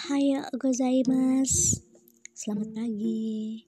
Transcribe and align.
Ohio 0.00 0.40
gozaimasu 0.56 1.76
Selamat 2.32 2.72
pagi. 2.72 3.60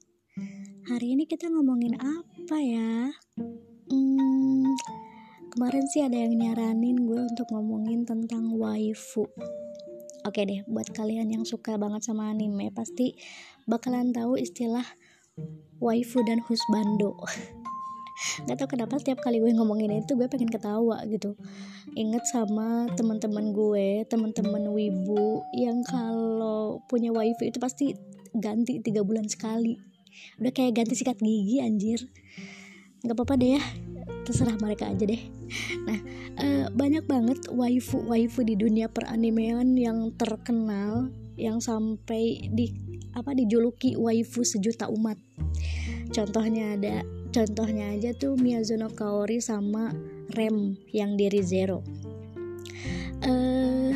Hari 0.89 1.13
ini 1.13 1.29
kita 1.29 1.45
ngomongin 1.45 1.93
apa 1.93 2.57
ya? 2.57 3.13
Hmm, 3.85 4.65
kemarin 5.53 5.85
sih 5.93 6.01
ada 6.01 6.17
yang 6.17 6.33
nyaranin 6.33 7.05
gue 7.05 7.21
untuk 7.21 7.45
ngomongin 7.53 8.01
tentang 8.09 8.49
waifu. 8.57 9.29
Oke 10.25 10.41
deh, 10.49 10.65
buat 10.65 10.89
kalian 10.97 11.29
yang 11.29 11.45
suka 11.45 11.77
banget 11.77 12.01
sama 12.01 12.33
anime 12.33 12.73
Pasti 12.73 13.13
bakalan 13.69 14.09
tahu 14.09 14.33
istilah 14.33 14.89
waifu 15.77 16.25
dan 16.25 16.41
husbando 16.49 17.13
Gak 18.49 18.57
tau 18.57 18.69
kenapa 18.69 18.97
setiap 18.97 19.21
kali 19.21 19.39
gue 19.39 19.53
ngomongin 19.53 20.01
itu 20.01 20.17
gue 20.17 20.27
pengen 20.27 20.49
ketawa 20.49 21.01
gitu. 21.05 21.37
Inget 21.93 22.25
sama 22.25 22.89
teman-teman 22.97 23.53
gue 23.53 24.07
teman-teman 24.09 24.73
wibu 24.73 25.45
yang 25.53 25.85
kalau 25.85 26.81
punya 26.89 27.13
wifi 27.13 27.53
itu 27.53 27.59
pasti 27.61 27.93
ganti 28.33 28.81
tiga 28.81 29.05
bulan 29.05 29.29
sekali. 29.29 29.77
Udah 30.41 30.51
kayak 30.53 30.83
ganti 30.83 30.97
sikat 30.97 31.21
gigi 31.21 31.61
anjir. 31.61 32.01
Nggak 33.03 33.15
apa-apa 33.19 33.35
deh 33.37 33.51
ya 33.59 33.63
terserah 34.23 34.55
mereka 34.59 34.87
aja 34.87 35.03
deh. 35.03 35.21
Nah 35.83 35.99
uh, 36.39 36.65
banyak 36.71 37.03
banget 37.05 37.39
waifu 37.51 37.99
waifu 38.07 38.41
di 38.41 38.55
dunia 38.55 38.87
peranimean 38.87 39.75
yang 39.75 40.15
terkenal 40.15 41.11
yang 41.35 41.59
sampai 41.59 42.47
di 42.53 42.71
apa 43.13 43.35
dijuluki 43.35 43.99
waifu 43.99 44.41
sejuta 44.41 44.89
umat. 44.89 45.19
Contohnya 46.13 46.77
ada 46.79 46.95
contohnya 47.33 47.97
aja 47.97 48.13
tuh 48.13 48.37
Miyazuno 48.37 48.93
Kaori 48.93 49.41
sama 49.41 49.89
rem 50.37 50.77
yang 50.93 51.17
dari 51.17 51.41
zero 51.41 51.81
uh, 53.25 53.91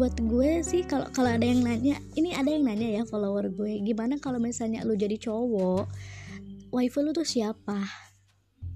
buat 0.00 0.16
gue 0.16 0.64
sih 0.64 0.88
kalau 0.88 1.04
kalau 1.12 1.36
ada 1.36 1.44
yang 1.44 1.60
nanya 1.60 2.00
ini 2.16 2.32
ada 2.32 2.48
yang 2.48 2.64
nanya 2.64 2.88
ya 2.88 3.02
follower 3.04 3.52
gue 3.52 3.84
gimana 3.84 4.16
kalau 4.16 4.40
misalnya 4.40 4.88
lu 4.88 4.96
jadi 4.96 5.20
cowok 5.20 5.84
wifi 6.72 7.00
lu 7.04 7.12
tuh 7.12 7.28
siapa 7.28 7.76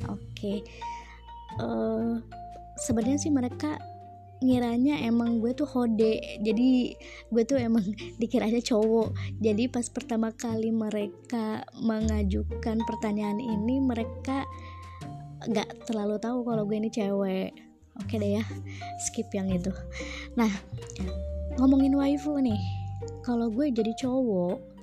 oke 0.04 0.20
okay. 0.36 0.60
uh, 1.56 1.64
eh, 1.64 2.12
sebenarnya 2.84 3.16
sih 3.16 3.32
mereka 3.32 3.80
ngiranya 4.46 5.02
emang 5.02 5.42
gue 5.42 5.52
tuh 5.52 5.66
hode. 5.66 6.22
Jadi 6.38 6.94
gue 7.28 7.42
tuh 7.42 7.58
emang 7.58 7.82
dikiranya 8.22 8.62
cowok. 8.62 9.12
Jadi 9.42 9.66
pas 9.66 9.86
pertama 9.90 10.30
kali 10.30 10.70
mereka 10.70 11.66
mengajukan 11.82 12.78
pertanyaan 12.86 13.42
ini 13.42 13.82
mereka 13.82 14.46
nggak 15.46 15.90
terlalu 15.90 16.16
tahu 16.22 16.46
kalau 16.46 16.62
gue 16.64 16.76
ini 16.78 16.90
cewek. 16.90 17.50
Oke 17.96 18.20
deh 18.20 18.38
ya 18.38 18.44
skip 19.02 19.26
yang 19.34 19.50
itu. 19.50 19.74
Nah 20.38 20.50
ngomongin 21.58 21.98
waifu 21.98 22.38
nih. 22.38 22.60
Kalau 23.26 23.50
gue 23.50 23.74
jadi 23.74 23.92
cowok 23.98 24.76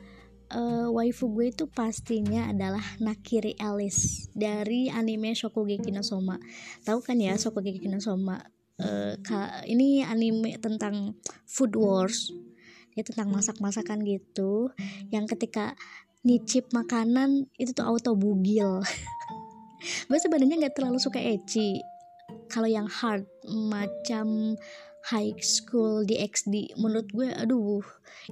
uh, 0.54 0.88
waifu 0.94 1.30
gue 1.34 1.50
itu 1.50 1.66
pastinya 1.68 2.50
adalah 2.50 2.84
Nakiri 3.02 3.58
Alice 3.58 4.30
dari 4.32 4.88
anime 4.88 5.34
Shokugeki 5.34 5.90
no 5.90 6.06
Soma. 6.06 6.38
Tahu 6.86 7.02
kan 7.02 7.18
ya 7.20 7.36
Shokugeki 7.36 7.90
no 7.90 8.00
Soma 8.00 8.40
uh, 8.82 9.14
ini 9.68 10.02
anime 10.02 10.58
tentang 10.58 11.18
food 11.46 11.76
wars. 11.78 12.32
Dia 12.94 13.02
tentang 13.02 13.34
masak-masakan 13.34 14.06
gitu. 14.06 14.70
Yang 15.10 15.38
ketika 15.38 15.74
nyicip 16.24 16.72
makanan 16.72 17.50
itu 17.60 17.76
tuh 17.76 17.86
auto 17.86 18.16
bugil. 18.16 18.80
Gue 20.08 20.20
sebenarnya 20.22 20.56
nggak 20.62 20.76
terlalu 20.80 20.98
suka 21.02 21.20
ecchi. 21.20 21.84
Kalau 22.48 22.70
yang 22.70 22.88
hard 22.88 23.28
macam 23.50 24.56
high 25.12 25.36
school 25.44 26.08
di 26.08 26.16
XD 26.16 26.80
menurut 26.80 27.12
gue 27.12 27.28
aduh 27.36 27.84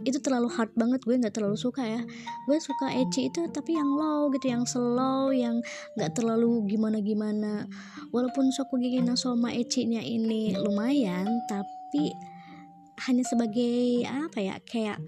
itu 0.07 0.23
terlalu 0.23 0.47
hard 0.47 0.71
banget 0.79 1.03
gue 1.03 1.19
nggak 1.19 1.35
terlalu 1.35 1.59
suka 1.59 1.83
ya. 1.83 2.01
Gue 2.47 2.57
suka 2.63 2.95
ecchi 2.95 3.27
itu 3.27 3.43
tapi 3.51 3.75
yang 3.75 3.91
low 3.91 4.31
gitu 4.31 4.47
yang 4.47 4.63
slow 4.63 5.35
yang 5.35 5.59
nggak 5.99 6.15
terlalu 6.15 6.63
gimana 6.71 7.03
gimana 7.03 7.67
walaupun 8.15 8.55
Shokugeki 8.55 9.03
no 9.03 9.19
Soma 9.19 9.51
ecchi-nya 9.51 9.99
ini 9.99 10.55
lumayan 10.55 11.27
tapi 11.51 12.15
hanya 13.07 13.23
sebagai 13.27 14.07
apa 14.07 14.39
ya 14.39 14.55
kayak 14.63 15.03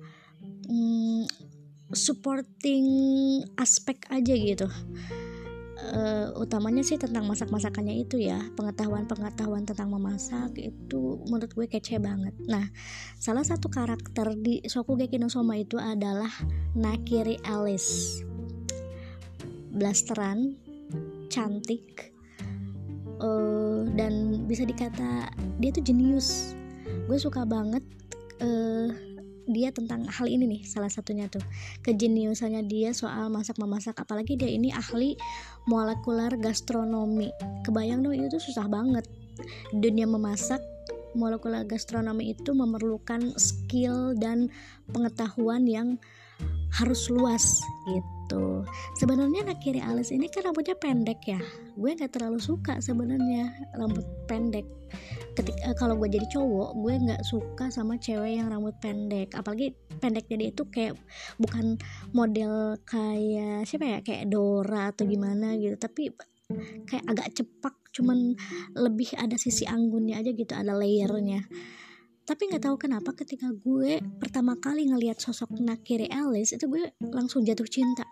hmm, 0.68 1.23
supporting 1.96 2.88
aspek 3.56 4.03
aja 4.12 4.34
gitu 4.34 4.68
uh, 5.91 6.27
utamanya 6.39 6.81
sih 6.85 6.95
tentang 6.95 7.27
masak-masakannya 7.27 7.99
itu 7.99 8.21
ya. 8.23 8.39
Pengetahuan-pengetahuan 8.55 9.67
tentang 9.67 9.91
memasak 9.91 10.55
itu 10.55 11.19
menurut 11.27 11.51
gue 11.51 11.67
kece 11.67 11.99
banget. 11.99 12.31
Nah 12.47 12.71
salah 13.19 13.44
satu 13.44 13.67
karakter 13.67 14.39
di 14.39 14.63
Shokugeki 14.63 15.19
no 15.19 15.27
Soma 15.27 15.59
itu 15.59 15.75
adalah 15.75 16.31
Nakiri 16.73 17.39
Alice. 17.43 18.23
Blasteran 19.73 20.55
cantik 21.27 22.13
uh, 23.19 23.83
dan 23.97 24.45
bisa 24.47 24.63
dikata 24.63 25.33
dia 25.59 25.72
tuh 25.73 25.83
jenius. 25.83 26.55
Gue 27.09 27.19
suka 27.19 27.43
banget 27.43 27.83
uh, 28.39 29.12
dia 29.49 29.69
tentang 29.75 30.07
hal 30.07 30.27
ini 30.27 30.47
nih 30.47 30.61
salah 30.63 30.89
satunya 30.89 31.27
tuh. 31.27 31.43
Kejeniusannya 31.83 32.63
dia 32.67 32.95
soal 32.95 33.27
masak 33.27 33.59
memasak 33.59 33.99
apalagi 33.99 34.39
dia 34.39 34.49
ini 34.49 34.71
ahli 34.71 35.19
molekuler 35.67 36.35
gastronomi. 36.39 37.31
Kebayang 37.67 38.03
dong 38.03 38.15
itu 38.15 38.39
susah 38.39 38.67
banget. 38.67 39.03
Dunia 39.73 40.05
memasak 40.05 40.61
molekuler 41.13 41.65
gastronomi 41.65 42.33
itu 42.33 42.51
memerlukan 42.53 43.37
skill 43.37 44.17
dan 44.17 44.49
pengetahuan 44.89 45.65
yang 45.69 46.01
harus 46.73 47.06
luas 47.13 47.61
gitu. 47.85 48.66
Sebenarnya 48.97 49.45
Nakiri 49.45 49.78
alis 49.84 50.09
ini 50.09 50.25
kan 50.25 50.50
rambutnya 50.50 50.73
pendek 50.73 51.22
ya. 51.29 51.39
Gue 51.78 51.94
nggak 51.94 52.17
terlalu 52.17 52.41
suka 52.41 52.81
sebenarnya 52.81 53.53
rambut 53.78 54.06
pendek. 54.25 54.66
Ketika 55.34 55.73
uh, 55.73 55.75
kalau 55.78 55.97
gue 55.97 56.09
jadi 56.09 56.25
cowok 56.29 56.78
gue 56.78 56.94
nggak 57.09 57.22
suka 57.25 57.69
sama 57.69 57.97
cewek 58.01 58.41
yang 58.41 58.50
rambut 58.50 58.73
pendek. 58.81 59.34
Apalagi 59.38 59.78
pendek 60.01 60.25
jadi 60.25 60.50
itu 60.50 60.66
kayak 60.69 60.97
bukan 61.38 61.78
model 62.13 62.78
kayak 62.90 63.69
siapa 63.69 63.85
ya? 63.85 64.00
Kayak 64.01 64.34
Dora 64.34 64.90
atau 64.90 65.05
gimana 65.05 65.53
gitu. 65.57 65.78
Tapi 65.78 66.09
kayak 66.90 67.05
agak 67.05 67.28
cepak 67.38 67.75
cuman 67.94 68.34
lebih 68.73 69.13
ada 69.22 69.38
sisi 69.38 69.69
anggunnya 69.69 70.17
aja 70.17 70.34
gitu 70.34 70.53
ada 70.57 70.73
layernya 70.73 71.45
tapi 72.23 72.47
nggak 72.47 72.63
tahu 72.63 72.75
kenapa 72.79 73.11
ketika 73.11 73.51
gue 73.51 74.00
pertama 74.16 74.56
kali 74.56 74.88
ngelihat 74.88 75.19
sosok 75.19 75.59
Nakiri 75.59 76.07
Alice 76.07 76.56
itu 76.56 76.72
gue 76.72 76.95
langsung 77.11 77.44
jatuh 77.44 77.67
cinta. 77.67 78.07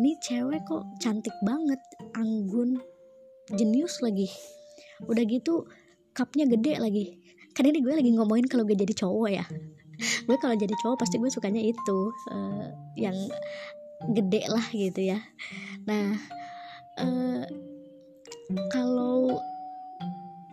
Ini 0.00 0.16
cewek 0.24 0.64
kok 0.64 0.84
cantik 0.96 1.36
banget 1.44 1.76
anggun 2.16 2.80
jenius 3.52 4.00
lagi. 4.00 4.24
Udah 5.04 5.20
gitu 5.28 5.68
cupnya 6.16 6.48
gede 6.48 6.80
lagi. 6.80 7.04
Kan 7.52 7.68
ini 7.68 7.84
gue 7.84 7.92
lagi 7.92 8.08
ngomongin 8.16 8.48
kalau 8.48 8.64
gue 8.64 8.72
jadi 8.72 8.94
cowok 8.96 9.28
ya. 9.28 9.44
Gue 10.24 10.36
kalau 10.40 10.56
jadi 10.56 10.72
cowok 10.72 11.04
pasti 11.04 11.20
gue 11.20 11.28
sukanya 11.28 11.60
itu 11.60 11.98
uh, 12.32 12.72
yang 12.96 13.14
gede 14.16 14.48
lah 14.48 14.64
gitu 14.72 15.12
ya. 15.12 15.20
Nah 15.84 16.16
uh, 17.04 17.44
kalau 18.72 19.36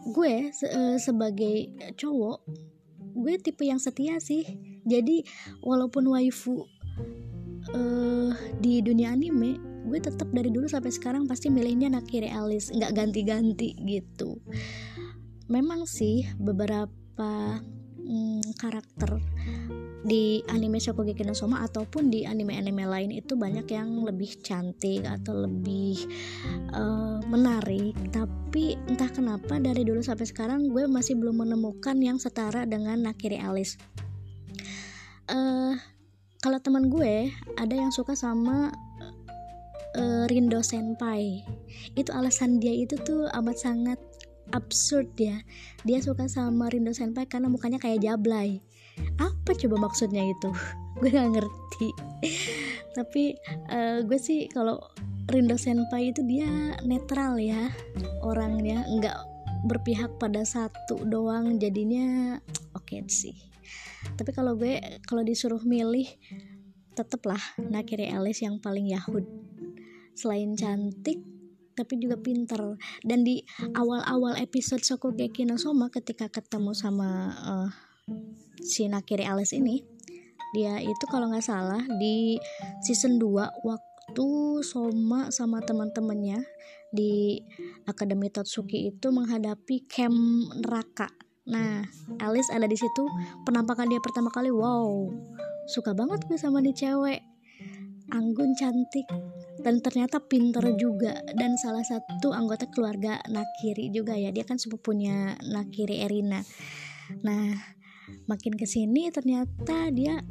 gue 0.09 0.51
se 0.53 0.65
uh, 0.67 0.97
sebagai 0.97 1.69
cowok 1.95 2.39
gue 3.19 3.33
tipe 3.41 3.65
yang 3.65 3.81
setia 3.81 4.17
sih. 4.21 4.45
Jadi 4.87 5.21
walaupun 5.61 6.07
waifu 6.09 6.65
uh, 7.75 8.31
di 8.57 8.79
dunia 8.81 9.13
anime 9.13 9.59
gue 9.89 9.99
tetap 9.99 10.29
dari 10.29 10.53
dulu 10.53 10.69
sampai 10.69 10.91
sekarang 10.93 11.25
pasti 11.25 11.49
milihnya 11.49 11.89
Nakiri 11.89 12.29
Alice 12.29 12.69
nggak 12.69 12.93
ganti-ganti 12.93 13.73
gitu. 13.85 14.37
Memang 15.49 15.89
sih 15.89 16.29
beberapa 16.37 17.57
hmm, 17.97 18.53
karakter 18.59 19.17
di 19.99 20.39
anime 20.47 20.79
Shokugeki 20.79 21.27
no 21.27 21.35
Soma 21.35 21.59
ataupun 21.67 22.07
di 22.07 22.23
anime-anime 22.23 22.87
lain 22.87 23.11
itu 23.11 23.35
banyak 23.35 23.67
yang 23.67 24.07
lebih 24.07 24.39
cantik 24.39 25.03
atau 25.03 25.43
lebih 25.43 26.07
uh, 26.71 27.19
menarik. 27.27 27.95
Tapi 28.15 28.79
entah 28.87 29.11
kenapa 29.11 29.59
dari 29.59 29.83
dulu 29.83 29.99
sampai 29.99 30.23
sekarang 30.23 30.71
gue 30.71 30.87
masih 30.87 31.19
belum 31.19 31.43
menemukan 31.43 31.99
yang 31.99 32.15
setara 32.15 32.63
dengan 32.63 33.03
Nakiri 33.03 33.43
Alice. 33.43 33.75
Uh, 35.27 35.75
kalau 36.39 36.57
teman 36.63 36.87
gue 36.87 37.27
ada 37.59 37.75
yang 37.75 37.91
suka 37.91 38.15
sama 38.15 38.71
uh, 39.99 40.23
Rindo 40.31 40.63
Senpai. 40.63 41.43
Itu 41.99 42.15
alasan 42.15 42.63
dia 42.63 42.71
itu 42.71 42.95
tuh 43.03 43.27
amat 43.35 43.59
sangat 43.59 43.99
absurd 44.55 45.11
ya. 45.19 45.43
Dia 45.83 45.99
suka 45.99 46.31
sama 46.31 46.71
Rindo 46.71 46.95
Senpai 46.95 47.27
karena 47.27 47.51
mukanya 47.51 47.77
kayak 47.83 47.99
jablay 47.99 48.63
apa 49.19 49.51
coba 49.55 49.89
maksudnya 49.89 50.23
itu? 50.25 50.49
Gue 50.99 51.09
gak 51.11 51.31
ngerti. 51.31 51.89
Tapi 52.91 53.23
uh, 53.71 54.03
gue 54.03 54.19
sih 54.19 54.51
kalau 54.51 54.75
Rindo 55.31 55.55
Senpai 55.55 56.11
itu 56.11 56.19
dia 56.27 56.75
netral 56.83 57.39
ya 57.39 57.71
orangnya. 58.19 58.83
Nggak 58.83 59.15
berpihak 59.63 60.19
pada 60.19 60.43
satu 60.43 61.07
doang 61.07 61.55
jadinya 61.55 62.35
oke 62.75 62.83
okay 62.91 63.07
sih. 63.07 63.35
Tapi 64.19 64.35
kalau 64.35 64.59
gue 64.59 64.79
kalau 65.07 65.23
disuruh 65.23 65.63
milih 65.63 66.07
tetep 66.91 67.23
lah 67.23 67.39
Nakiri 67.55 68.11
Alice 68.11 68.43
yang 68.43 68.59
paling 68.59 68.91
Yahud. 68.91 69.23
Selain 70.19 70.51
cantik 70.59 71.23
tapi 71.79 71.95
juga 71.95 72.19
pinter. 72.19 72.75
Dan 72.99 73.23
di 73.23 73.39
awal-awal 73.71 74.35
episode 74.35 74.83
Shokugeki 74.83 75.47
no 75.47 75.55
Soma 75.55 75.87
ketika 75.87 76.27
ketemu 76.27 76.75
sama 76.75 77.31
uh, 77.39 77.69
si 78.61 78.87
Nakiri 78.87 79.25
Alice 79.25 79.55
ini 79.55 79.81
dia 80.55 80.81
itu 80.81 81.05
kalau 81.09 81.29
nggak 81.29 81.45
salah 81.45 81.81
di 82.01 82.41
season 82.81 83.21
2 83.21 83.65
waktu 83.65 84.29
Soma 84.65 85.29
sama 85.29 85.61
teman-temannya 85.61 86.41
di 86.89 87.37
Akademi 87.85 88.33
Totsuki 88.33 88.89
itu 88.89 89.13
menghadapi 89.13 89.85
camp 89.85 90.17
neraka 90.57 91.09
Nah, 91.49 91.81
Alice 92.21 92.53
ada 92.53 92.69
di 92.69 92.77
situ. 92.77 93.03
Penampakan 93.43 93.89
dia 93.89 93.97
pertama 93.97 94.29
kali, 94.29 94.53
wow, 94.53 95.09
suka 95.65 95.97
banget 95.97 96.21
gue 96.29 96.37
sama 96.37 96.61
nih 96.61 96.77
cewek. 96.77 97.21
Anggun 98.09 98.57
cantik 98.57 99.05
dan 99.61 99.85
ternyata 99.85 100.17
pinter 100.17 100.65
juga 100.81 101.21
dan 101.37 101.53
salah 101.61 101.85
satu 101.85 102.33
anggota 102.33 102.65
keluarga 102.73 103.21
Nakiri 103.29 103.93
juga 103.93 104.17
ya. 104.17 104.33
Dia 104.33 104.45
kan 104.49 104.57
sepupunya 104.57 105.37
Nakiri 105.45 106.01
Erina. 106.01 106.41
Nah, 107.21 107.53
makin 108.29 108.53
ke 108.55 108.65
sini 108.69 109.09
ternyata 109.09 109.89
dia 109.89 110.21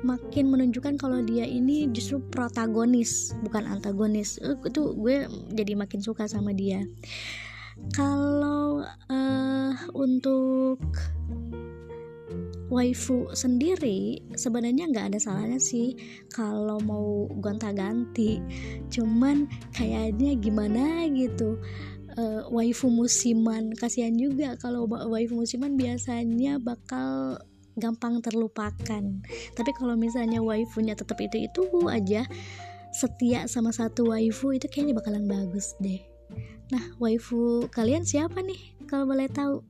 makin 0.00 0.48
menunjukkan 0.48 0.96
kalau 0.96 1.20
dia 1.20 1.44
ini 1.44 1.88
justru 1.92 2.20
protagonis 2.32 3.36
bukan 3.44 3.68
antagonis. 3.68 4.40
Itu 4.40 4.96
gue 4.96 5.28
jadi 5.52 5.76
makin 5.76 6.00
suka 6.00 6.24
sama 6.28 6.56
dia. 6.56 6.84
Kalau 7.96 8.84
uh, 8.84 9.72
untuk 9.96 10.80
waifu 12.70 13.26
sendiri 13.34 14.22
sebenarnya 14.38 14.86
nggak 14.94 15.06
ada 15.10 15.18
salahnya 15.18 15.58
sih 15.58 15.98
kalau 16.30 16.78
mau 16.80 17.26
gonta-ganti. 17.42 18.40
Cuman 18.88 19.50
kayaknya 19.74 20.38
gimana 20.38 21.08
gitu 21.10 21.58
uh, 22.16 22.48
waifu 22.50 22.88
musiman 22.88 23.74
kasihan 23.76 24.14
juga 24.14 24.56
kalau 24.58 24.86
waifu 24.86 25.36
musiman 25.38 25.76
biasanya 25.76 26.58
bakal 26.58 27.38
gampang 27.78 28.18
terlupakan 28.24 29.04
tapi 29.54 29.70
kalau 29.78 29.94
misalnya 29.94 30.42
waifunya 30.42 30.98
tetap 30.98 31.18
itu 31.22 31.46
itu 31.46 31.62
aja 31.86 32.26
setia 32.90 33.46
sama 33.46 33.70
satu 33.70 34.10
waifu 34.10 34.54
itu 34.54 34.66
kayaknya 34.66 34.98
bakalan 34.98 35.26
bagus 35.30 35.78
deh 35.78 36.10
Nah, 36.70 36.84
waifu 37.02 37.66
kalian 37.74 38.06
siapa 38.06 38.46
nih? 38.46 38.78
Kalau 38.86 39.06
boleh 39.06 39.26
tahu. 39.26 39.66